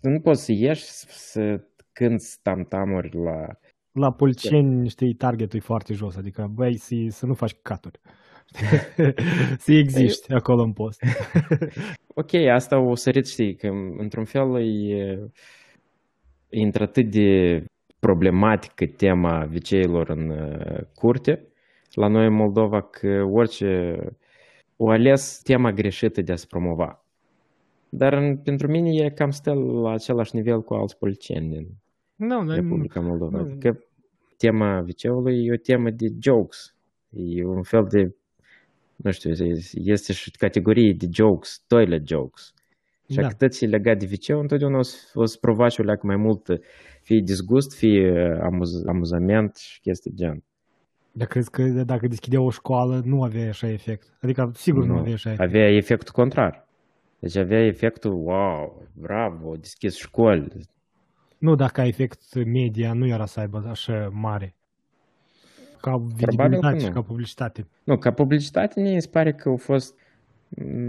Tu 0.00 0.08
nu 0.08 0.20
poți 0.20 0.44
să 0.44 0.52
ieși 0.52 0.84
să 1.06 1.60
cânti 1.92 2.24
tam-tamuri 2.42 3.16
la... 3.16 3.58
La 3.92 4.12
politicieni, 4.12 4.88
știi, 4.88 5.14
targetul 5.14 5.58
e 5.58 5.62
foarte 5.62 5.92
jos. 5.92 6.16
Adică, 6.16 6.50
băi, 6.54 6.76
să, 6.76 6.94
să 7.08 7.26
nu 7.26 7.34
faci 7.34 7.56
caturi. 7.62 8.00
să 9.64 9.72
existi 9.72 10.32
acolo 10.32 10.62
în 10.62 10.72
post. 10.72 11.02
Ok, 12.14 12.34
asta 12.34 12.78
o 12.78 12.94
sărit, 12.94 13.26
știi, 13.26 13.54
că 13.54 13.68
într-un 13.98 14.24
fel 14.24 14.56
e, 14.90 15.18
intră 16.50 16.82
atât 16.82 17.10
de 17.10 17.64
problematică 17.98 18.86
tema 18.86 19.44
viceilor 19.44 20.08
în 20.08 20.28
uh, 20.30 20.80
curte 20.94 21.48
la 21.92 22.08
noi 22.08 22.26
în 22.26 22.34
Moldova 22.34 22.82
că 22.82 23.28
orice 23.32 23.98
o 24.76 24.90
ales 24.90 25.40
tema 25.42 25.72
greșită 25.72 26.22
de 26.22 26.32
a 26.32 26.36
se 26.36 26.46
promova. 26.48 27.04
Dar 27.88 28.12
în, 28.12 28.36
pentru 28.36 28.70
mine 28.70 29.04
e 29.04 29.10
cam 29.10 29.30
stă 29.30 29.52
la 29.52 29.90
același 29.90 30.36
nivel 30.36 30.62
cu 30.62 30.74
alți 30.74 30.98
politicieni 30.98 31.48
din 31.48 31.66
Nu, 32.16 32.42
nu, 32.42 32.54
Republica 32.54 33.00
Moldova. 33.00 33.38
nu. 33.38 33.44
Adică 33.44 33.84
tema 34.36 34.80
viceului 34.80 35.46
e 35.46 35.52
o 35.52 35.56
temă 35.56 35.90
de 35.90 36.06
jokes. 36.20 36.76
E 37.10 37.44
un 37.44 37.62
fel 37.62 37.86
de, 37.90 38.16
nu 38.96 39.10
știu, 39.10 39.30
este 39.72 40.12
și 40.12 40.30
categorie 40.30 40.92
de 40.92 41.06
jokes, 41.10 41.64
toilet 41.66 42.08
jokes. 42.08 42.54
Și 43.10 43.16
Da. 43.16 43.22
da. 43.22 43.28
cât 43.28 43.60
e 43.60 43.66
legat 43.66 43.98
de 43.98 44.06
viceu, 44.06 44.40
întotdeauna 44.40 44.78
o 44.78 44.82
să, 44.82 44.96
o 45.14 45.24
să 45.24 45.36
provoace 45.40 45.82
o 45.82 45.84
leacă 45.84 46.06
mai 46.06 46.16
mult, 46.16 46.46
fie 47.02 47.20
disgust, 47.20 47.76
fie 47.76 48.38
amuz, 48.42 48.86
amuzament 48.86 49.56
și 49.56 49.80
chestii 49.80 50.10
de 50.10 50.24
gen. 50.24 50.42
Dar 51.12 51.26
crezi 51.26 51.50
că 51.50 51.62
dacă 51.62 52.06
deschidea 52.06 52.40
o 52.40 52.50
școală, 52.50 53.02
nu 53.04 53.22
avea 53.22 53.48
așa 53.48 53.68
efect? 53.68 54.16
Adică, 54.20 54.50
sigur 54.54 54.84
nu, 54.84 54.96
avea 54.96 55.12
așa 55.12 55.30
efect. 55.30 55.48
Avea 55.48 55.68
efectul 55.68 56.12
contrar. 56.12 56.66
Deci 57.18 57.36
avea 57.36 57.66
efectul, 57.66 58.12
wow, 58.12 58.82
bravo, 58.94 59.54
deschis 59.56 59.96
școli. 59.96 60.48
Nu, 61.38 61.54
dacă 61.54 61.80
efect 61.80 62.34
media 62.44 62.92
nu 62.92 63.06
era 63.06 63.26
să 63.26 63.40
aibă 63.40 63.64
așa 63.70 64.08
mare. 64.12 64.54
Ca 65.80 65.96
vizibilitate 65.96 66.78
și 66.78 66.86
nu. 66.86 66.92
ca 66.92 67.02
publicitate. 67.02 67.66
Nu, 67.84 67.96
ca 67.96 68.12
publicitate 68.12 68.80
mie 68.80 68.92
îmi 68.92 69.02
se 69.02 69.08
pare 69.12 69.32
că 69.32 69.48
au 69.48 69.56
fost, 69.56 69.94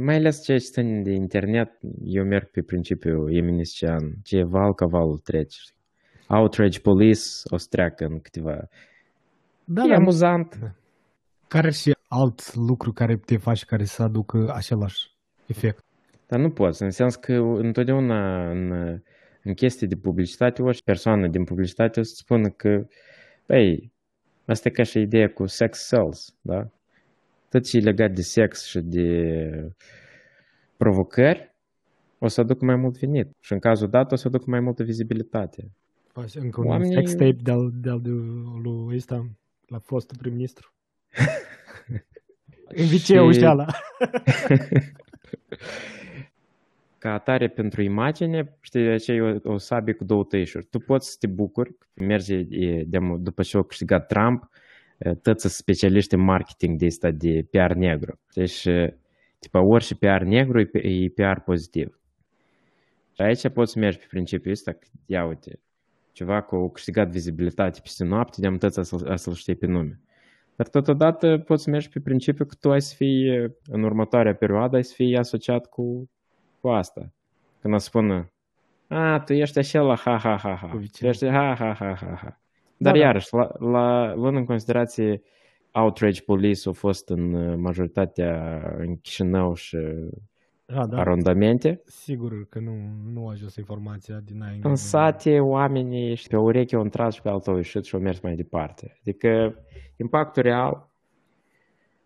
mai 0.06 0.16
ales 0.16 0.44
ceea 0.44 0.58
ce 0.58 0.66
ține 0.66 1.02
de 1.02 1.12
internet, 1.12 1.72
eu 2.04 2.24
merg 2.24 2.50
pe 2.52 2.62
principiu 2.62 3.30
eminescian, 3.30 4.14
ce 4.24 4.38
e 4.38 4.44
val, 4.44 4.74
cavalul 4.74 5.18
trece. 5.18 5.58
știi? 5.60 5.78
Outrage 6.28 6.80
Police 6.80 7.22
o 7.44 7.58
să 7.58 7.68
treacă 7.70 8.06
în 8.06 8.20
câteva... 8.20 8.68
Da, 9.64 9.84
e 9.84 9.88
dar 9.88 9.98
amuzant. 9.98 10.76
care 11.48 11.72
și 11.72 11.96
alt 12.08 12.56
lucru 12.56 12.92
care 12.92 13.18
te 13.18 13.38
faci 13.38 13.66
care 13.66 13.84
să 13.84 14.04
aducă 14.04 14.54
același 14.54 15.12
efect. 15.46 15.84
Dar 16.28 16.40
nu 16.40 16.50
poți, 16.50 16.84
în 16.84 16.90
sens 16.90 17.16
că 17.16 17.34
întotdeauna 17.34 18.50
în, 18.50 18.72
în 19.44 19.54
chestii 19.54 19.88
de 19.88 19.96
publicitate, 19.96 20.62
orice 20.62 20.82
persoană 20.84 21.28
din 21.28 21.44
publicitate 21.44 22.00
o 22.00 22.04
să 22.04 22.14
spună 22.16 22.50
că, 22.50 22.88
băi, 23.46 23.92
asta 24.46 24.68
e 24.68 24.72
ca 24.72 24.84
și 24.84 25.00
ideea 25.00 25.30
cu 25.30 25.46
sex 25.46 25.80
sells, 25.88 26.36
da? 26.42 26.70
Tot 27.50 27.64
ce 27.64 27.78
e 27.78 27.80
legat 27.80 28.12
de 28.12 28.22
sex 28.22 28.66
și 28.66 28.80
de 28.80 29.50
provocări 30.78 31.54
o 32.20 32.28
să 32.28 32.42
aducă 32.42 32.66
mai 32.66 32.76
mult 32.76 32.98
venit. 33.00 33.28
Și 33.40 33.54
în 33.54 33.60
cazul 33.60 33.90
dat 33.90 34.12
o 34.12 34.16
să 34.16 34.28
aducă 34.28 34.44
mai 34.48 34.60
multă 34.60 34.84
vizibilitate. 34.84 35.72
Faci 36.08 36.36
încă 36.36 36.62
un 36.62 36.68
Oamenii- 36.68 36.96
sex 36.96 37.12
tape 37.12 37.38
de-al, 37.42 37.72
de-al 37.74 38.02
de 38.02 38.10
lui 38.64 38.96
ăsta, 38.96 39.30
la 39.68 39.80
fostul 39.80 40.18
prim-ministru. 40.20 40.74
În 42.76 42.86
viceu 42.86 43.32
și 43.32 43.46
ala. 43.46 43.66
ca 46.98 47.14
atare 47.14 47.48
pentru 47.48 47.82
imagine, 47.82 48.58
știi, 48.62 48.84
de 48.84 48.90
aceea 48.90 49.18
e 49.18 49.40
o, 49.44 49.52
o 49.54 49.58
sabie 49.58 49.94
cu 49.94 50.04
două 50.04 50.24
tăișuri. 50.24 50.66
Tu 50.66 50.80
poți 50.80 51.10
să 51.10 51.16
te 51.20 51.28
bucuri, 51.28 51.76
merge 51.94 52.36
e, 52.50 52.84
de, 52.88 52.98
după 53.20 53.42
ce 53.44 53.58
a 53.58 53.62
câștigat 53.62 54.06
Trump, 54.08 54.50
e, 55.00 55.14
toți 55.14 55.56
specialiști 55.56 56.14
în 56.14 56.22
marketing 56.22 56.78
de 56.80 56.86
asta 56.86 57.12
de 57.12 57.48
PR 57.52 57.74
negru. 57.74 58.20
Deci, 58.34 58.66
e, 58.66 58.98
tipa, 59.40 59.62
orice 59.62 59.96
PR 59.96 60.22
negru 60.22 60.60
e, 60.60 60.66
P- 60.66 60.84
e 60.84 61.10
PR 61.16 61.40
pozitiv. 61.40 62.00
Și 63.16 63.22
aici 63.22 63.50
poți 63.50 63.72
să 63.72 63.80
mergi 63.80 63.98
pe 63.98 64.06
principiul 64.10 64.54
ăsta, 64.54 64.72
că, 64.72 64.88
ia 65.06 65.26
uite, 65.26 65.60
ceva 66.12 66.42
cu 66.42 66.56
a 66.56 66.70
câștigat 66.70 67.10
vizibilitate 67.10 67.80
peste 67.84 68.04
noapte, 68.04 68.42
de-am 68.42 68.58
toți 68.58 68.88
să- 68.90 69.14
să-l 69.16 69.34
știi 69.34 69.56
pe 69.56 69.66
nume. 69.66 70.00
Dar 70.56 70.68
totodată 70.68 71.38
poți 71.38 71.64
să 71.64 71.70
mergi 71.70 71.90
pe 71.90 72.00
principiu 72.00 72.46
că 72.46 72.56
tu 72.60 72.72
ai 72.72 72.82
să 72.82 72.96
fii, 72.96 73.30
în 73.66 73.84
următoarea 73.84 74.36
perioadă, 74.36 74.76
ai 74.76 74.84
să 74.84 74.94
fii 74.96 75.18
asociat 75.18 75.66
cu 75.66 76.10
cu 76.62 76.68
asta. 76.70 77.14
Când 77.62 77.74
o 77.74 77.78
să 77.78 77.86
spună, 77.86 78.32
a, 78.88 79.20
tu 79.20 79.34
ești 79.34 79.58
așa 79.60 79.82
la 79.82 79.96
ha 79.96 80.18
ha 80.18 80.38
ha 80.38 80.56
ha. 80.56 80.68
Cu 80.68 80.76
Tu 80.76 80.78
viceu. 80.78 81.10
ești 81.10 81.28
ha 81.28 81.56
ha 81.56 81.74
ha 81.74 81.96
ha 81.96 82.16
ha. 82.22 82.42
Dar 82.82 82.94
da. 82.94 83.00
iarăși, 83.00 83.34
la, 83.34 83.50
la, 83.60 84.14
luând 84.14 84.38
în 84.38 84.46
considerație 84.46 85.22
outrage 85.72 86.22
police 86.22 86.62
au 86.66 86.74
fost 86.74 87.10
în 87.10 87.34
uh, 87.34 87.56
majoritatea 87.58 88.62
în 88.78 88.98
Chișinău 88.98 89.54
și 89.54 89.78
Da, 90.66 90.86
da. 90.86 90.98
arondamente. 90.98 91.82
Sigur 91.86 92.48
că 92.50 92.60
nu, 92.60 92.74
nu 93.14 93.28
a 93.28 93.32
ajuns 93.32 93.56
informația 93.56 94.20
dinainte. 94.24 94.68
În 94.68 94.76
sate, 94.76 95.40
oamenii 95.40 96.16
și 96.16 96.28
pe 96.28 96.38
ureche 96.38 96.76
au 96.76 96.84
intrat 96.84 97.12
și 97.14 97.22
pe 97.22 97.30
altă 97.30 97.50
au 97.50 97.56
ieșit 97.56 97.86
și 97.86 97.96
au 97.96 98.02
mers 98.02 98.20
mai 98.20 98.36
departe. 98.36 98.98
Adică 99.00 99.60
impactul 99.98 100.42
real. 100.42 100.90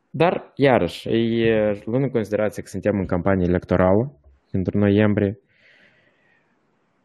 Dar, 0.09 0.51
iarăși, 0.55 1.09
e, 1.09 1.81
luând 1.85 2.03
în 2.03 2.09
considerație 2.09 2.63
că 2.63 2.69
suntem 2.69 2.99
în 2.99 3.05
campanie 3.05 3.47
electorală, 3.47 4.19
pentru 4.51 4.77
noiembrie, 4.77 5.39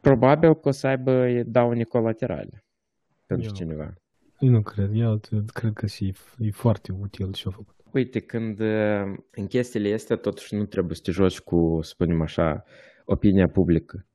probabil 0.01 0.55
că 0.55 0.69
o 0.69 0.71
să 0.71 0.87
aibă 0.87 1.43
daune 1.47 1.83
colaterale 1.83 2.63
pentru 3.29 3.47
Eu. 3.49 3.55
cineva. 3.55 3.95
Eu 4.39 4.51
nu 4.51 4.63
cred. 4.63 4.91
Eu 4.95 5.21
cred 5.53 5.73
că 5.73 5.87
și 5.87 6.15
e 6.39 6.51
foarte 6.51 6.93
util 6.93 7.33
ce 7.33 7.45
a 7.47 7.51
făcut. 7.51 7.75
Uite, 7.93 8.21
când 8.21 8.61
uh, 8.61 9.17
în 9.31 9.47
chestiile 9.47 9.95
astea 9.95 10.17
totuși 10.17 10.55
nu 10.55 10.65
trebuie 10.65 10.97
să 10.97 11.03
te 11.05 11.11
joci 11.11 11.41
cu, 11.41 11.79
să 11.83 11.89
spunem 11.89 12.21
așa, 12.21 12.65
opinia 13.05 13.49
publică. 13.49 14.07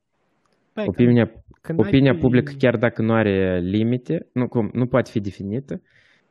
Păi, 0.72 0.84
Opinia, 0.88 1.44
când 1.60 1.80
ai 1.80 1.86
opinia 1.86 2.12
fi- 2.12 2.20
publică, 2.20 2.52
chiar 2.58 2.76
dacă 2.76 3.02
nu 3.02 3.12
are 3.12 3.60
limite, 3.60 4.28
nu, 4.32 4.48
cum, 4.48 4.70
nu 4.72 4.86
poate 4.86 5.10
fi 5.10 5.20
definită, 5.20 5.82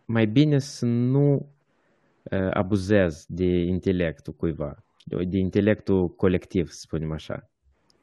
mai 0.05 0.25
bine 0.25 0.59
să 0.59 0.85
nu 0.85 1.33
uh, 1.33 2.49
abuzezi 2.53 3.25
de 3.33 3.45
intelectul 3.45 4.33
cuiva, 4.33 4.83
de, 5.05 5.23
de 5.23 5.37
intelectul 5.37 6.09
colectiv, 6.09 6.67
să 6.67 6.79
spunem 6.79 7.11
așa. 7.11 7.49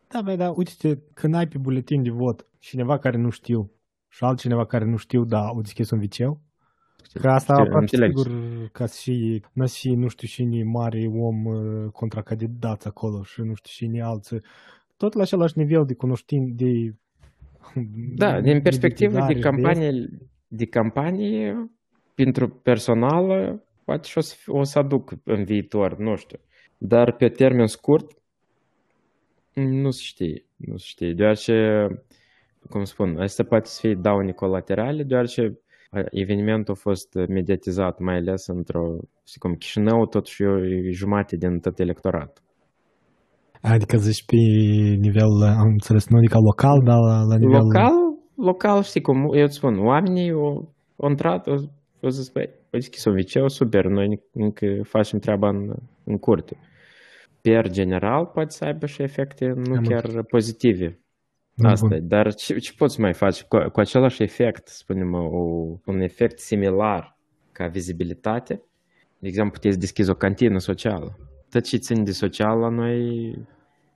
Da, 0.09 0.23
băi, 0.23 0.37
da, 0.37 0.51
uite, 0.51 1.03
când 1.15 1.35
ai 1.35 1.49
pe 1.49 1.59
buletin 1.59 2.03
de 2.03 2.11
vot 2.11 2.47
cineva 2.59 2.99
care 2.99 3.17
nu 3.17 3.31
știu 3.31 3.71
și 4.11 4.25
altcineva 4.25 4.67
care 4.67 4.85
nu 4.85 4.97
știu, 4.97 5.25
da, 5.25 5.41
au 5.47 5.61
deschis 5.61 5.91
un 5.91 5.99
viceu, 5.99 6.41
că 7.21 7.29
asta 7.29 7.55
Ce- 7.55 7.61
aproape 7.61 7.81
înțeleg. 7.81 8.17
sigur 8.19 8.33
ca 8.73 8.87
și, 8.87 9.43
nu 9.53 9.67
și 9.67 9.95
nu 9.95 10.09
știu 10.09 10.29
cine 10.29 10.63
mare 10.63 11.07
om 11.07 11.45
uh, 11.45 11.91
contracandidat 11.93 12.85
acolo 12.85 13.23
și 13.23 13.41
nu 13.41 13.55
știu 13.55 13.87
cine 13.87 14.03
alții, 14.03 14.41
tot 14.97 15.13
la 15.15 15.23
același 15.23 15.59
nivel 15.59 15.85
de 15.85 15.95
cunoștin, 15.95 16.57
de 16.57 16.95
Da, 18.17 18.41
din 18.41 18.63
perspectivă 18.63 19.13
de 19.13 19.19
meditare, 19.21 19.41
campanie, 19.57 20.09
de 20.49 20.67
campanie 20.67 21.71
pentru 22.15 22.49
personal, 22.49 23.59
poate 23.85 24.09
și 24.09 24.19
o 24.19 24.21
să, 24.21 24.35
fi- 24.39 24.51
o 24.51 24.63
să 24.63 24.79
aduc 24.79 25.13
în 25.25 25.45
viitor, 25.45 25.99
nu 25.99 26.17
știu. 26.17 26.39
Dar 26.79 27.13
pe 27.17 27.29
termen 27.29 27.67
scurt, 27.67 28.11
nu 29.55 29.91
se 29.91 30.03
știe, 30.03 30.45
nu 30.57 30.77
se 30.77 30.85
știe, 30.87 31.13
deoarece, 31.13 31.87
cum 32.71 32.85
spun, 32.85 33.19
asta 33.21 33.43
poate 33.43 33.69
să 33.69 33.79
fie 33.81 33.95
daune 34.01 34.33
colaterale, 34.33 35.03
deoarece 35.03 35.43
a, 35.91 35.99
evenimentul 36.11 36.75
a 36.75 36.81
fost 36.89 37.15
mediatizat, 37.29 37.99
mai 37.99 38.17
ales 38.17 38.47
într-o, 38.47 38.85
știi 39.29 39.41
cum, 39.41 39.53
Chișinău 39.55 40.07
totuși 40.07 40.43
e 40.43 40.47
e 40.87 40.91
jumate 40.91 41.37
din 41.37 41.59
tot 41.59 41.79
electorat. 41.79 42.43
Adică 43.63 43.97
zici 43.97 44.25
pe 44.25 44.37
nivel, 45.07 45.33
am 45.63 45.71
înțeles, 45.79 46.09
nu 46.09 46.17
adică 46.19 46.39
local, 46.51 46.79
dar 46.85 46.99
la, 47.09 47.17
la 47.31 47.37
nivel... 47.37 47.61
Local, 47.61 47.97
local, 48.35 48.83
știi 48.83 49.01
cum, 49.01 49.17
eu 49.35 49.43
îți 49.43 49.57
spun, 49.57 49.79
oamenii 49.79 50.31
au, 50.31 50.73
au 50.97 51.09
intrat, 51.09 51.47
au, 51.47 51.57
au 52.03 52.09
zis, 52.09 52.29
băi, 52.33 52.47
au 52.47 52.79
deschis 52.81 53.05
un 53.05 53.15
viceu, 53.15 53.49
super, 53.49 53.85
noi 53.85 54.21
încă 54.33 54.67
facem 54.83 55.19
treaba 55.19 55.49
în, 55.49 55.73
în 56.05 56.17
curte. 56.17 56.57
Per 57.43 57.71
general 57.71 58.27
poate 58.27 58.51
să 58.51 58.65
aibă 58.65 58.87
și 58.87 59.03
efecte 59.03 59.47
nu 59.47 59.75
Am 59.77 59.83
chiar 59.83 60.23
pozitive. 60.23 60.99
Bun, 61.63 61.71
Asta 61.71 61.87
bun. 61.89 61.97
e. 61.97 62.01
Dar 62.01 62.35
ce, 62.35 62.59
ce 62.59 62.73
poți 62.77 63.01
mai 63.01 63.13
face? 63.13 63.45
Cu, 63.49 63.57
cu 63.73 63.81
același 63.81 64.23
efect, 64.23 64.67
spunem, 64.69 65.13
o, 65.15 65.43
un 65.87 66.01
efect 66.01 66.39
similar 66.39 67.17
ca 67.53 67.67
vizibilitate, 67.67 68.55
de 69.19 69.27
exemplu, 69.29 69.53
puteți 69.53 69.79
deschizi 69.79 70.11
o 70.11 70.15
cantină 70.15 70.59
socială. 70.59 71.17
Tot 71.51 71.63
ce 71.63 71.77
ține 71.77 72.03
de 72.03 72.11
social 72.11 72.59
la 72.59 72.69
noi 72.69 73.01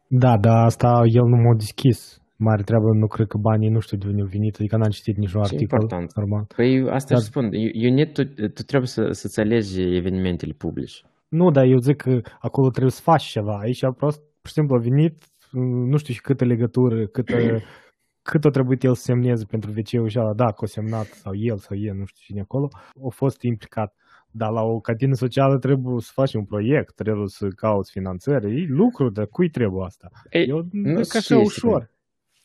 Da, 0.08 0.36
dar 0.38 0.64
asta 0.64 0.88
el 1.04 1.24
nu 1.32 1.36
m-a 1.36 1.54
deschis. 1.56 2.18
Mare 2.36 2.62
treabă, 2.62 2.84
nu 2.92 3.06
cred 3.06 3.26
că 3.26 3.38
banii 3.38 3.68
nu 3.68 3.80
știu 3.80 3.96
de 3.96 4.06
unde 4.08 4.20
au 4.22 4.28
venit, 4.36 4.54
adică 4.58 4.76
n-am 4.76 4.90
citit 4.90 5.16
niciun 5.16 5.42
Ce 5.42 5.46
articol. 5.54 5.78
important. 5.80 6.08
Normal. 6.16 6.44
Păi 6.56 6.70
asta 6.90 7.08
Dar- 7.14 7.18
își 7.18 7.26
spun, 7.30 7.44
you, 7.52 7.70
you 7.84 7.94
need 7.94 8.12
to, 8.12 8.22
tu 8.56 8.62
trebuie 8.70 8.88
să, 8.96 9.02
să-ți 9.10 9.40
alegi 9.40 9.80
evenimentele 10.00 10.54
publice. 10.58 10.96
Nu, 11.28 11.50
dar 11.50 11.64
eu 11.64 11.78
zic 11.78 11.96
că 11.96 12.20
acolo 12.40 12.68
trebuie 12.68 12.90
să 12.98 13.00
faci 13.10 13.22
ceva. 13.22 13.56
Aici 13.64 13.84
a 13.84 13.92
prost, 13.92 14.18
pur 14.40 14.48
și 14.50 14.52
simplu 14.52 14.74
a 14.76 14.78
venit, 14.88 15.14
nu 15.60 15.96
știu 15.96 16.14
și 16.14 16.20
câtă 16.20 16.44
legătură, 16.44 17.06
câtă, 17.06 17.36
cât 18.30 18.44
a 18.44 18.50
trebuit 18.50 18.82
el 18.82 18.94
să 18.94 19.02
semneze 19.02 19.44
pentru 19.44 19.70
wc 19.76 20.08
și 20.08 20.18
ala, 20.18 20.34
da, 20.34 20.52
că 20.52 20.64
a 20.64 20.66
semnat, 20.66 21.06
sau 21.06 21.34
el, 21.34 21.58
sau 21.58 21.76
el, 21.76 21.94
nu 21.94 22.04
știu 22.04 22.22
cine 22.24 22.40
acolo, 22.40 22.68
a 23.06 23.08
fost 23.08 23.42
implicat. 23.42 23.94
Dar 24.30 24.50
la 24.50 24.62
o 24.62 24.80
cantină 24.80 25.14
socială 25.14 25.58
trebuie 25.58 26.00
să 26.00 26.10
faci 26.14 26.34
un 26.34 26.44
proiect, 26.44 26.94
trebuie 26.94 27.28
să 27.28 27.48
cauți 27.48 27.90
finanțări, 27.90 28.62
e 28.62 28.66
lucru, 28.68 29.10
dar 29.10 29.26
cui 29.26 29.50
trebuie 29.50 29.84
asta? 29.84 30.10
Ei, 30.30 30.48
Eu 30.48 30.68
nu 30.70 30.92
nu 30.92 31.04
știu, 31.04 31.18
așa 31.18 31.34
este 31.34 31.34
ușor. 31.34 31.90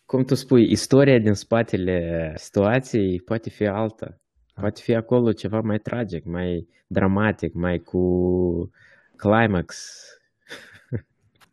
Cum 0.06 0.24
tu 0.24 0.36
spui, 0.36 0.72
istoria 0.72 1.20
din 1.20 1.34
spatele 1.34 2.32
situației 2.36 3.22
poate 3.22 3.50
fi 3.50 3.66
alta. 3.66 4.18
Poate 4.54 4.82
fi 4.82 4.94
acolo 4.96 5.32
ceva 5.32 5.60
mai 5.60 5.78
tragic, 5.78 6.26
mai 6.26 6.68
dramatic, 6.88 7.54
mai 7.54 7.78
cu 7.78 8.72
climax. 9.16 9.98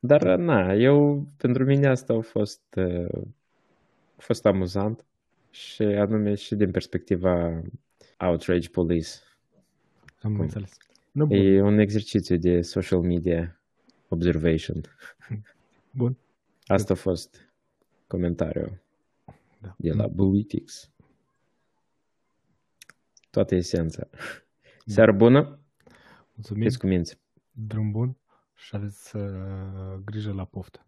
Dar, 0.06 0.36
na, 0.36 0.72
eu, 0.74 1.26
pentru 1.36 1.64
mine 1.64 1.86
asta 1.86 2.12
a 2.14 2.20
fost, 2.20 2.62
uh, 2.76 3.22
a 4.16 4.20
fost 4.20 4.46
amuzant 4.46 5.04
și 5.50 5.82
anume 5.82 6.34
și 6.34 6.54
din 6.54 6.70
perspectiva 6.70 7.62
outrage 8.18 8.68
police. 8.68 9.08
Am 10.22 10.32
Cum? 10.32 10.40
înțeles. 10.40 10.76
Nu, 11.12 11.26
bun. 11.26 11.36
E 11.36 11.60
un 11.62 11.78
exercițiu 11.78 12.36
de 12.36 12.62
social 12.62 13.00
media 13.00 13.60
observation. 14.08 14.80
bun. 15.90 16.16
Asta 16.66 16.92
a 16.92 16.96
fost 16.96 17.50
comentariul 18.06 18.82
Da. 19.60 19.74
de 19.78 19.92
la 19.92 20.08
Politics. 20.08 20.90
Toată 23.30 23.54
esența. 23.54 24.08
Seară 24.86 25.12
bună, 25.12 25.58
Mulțumim, 26.34 26.62
fiți 26.62 26.78
cu 26.78 26.86
minți. 26.86 27.18
drum 27.52 27.90
bun 27.90 28.16
și 28.56 28.74
aveți 28.76 29.16
uh, 29.16 29.94
grijă 30.04 30.32
la 30.32 30.44
poftă. 30.44 30.86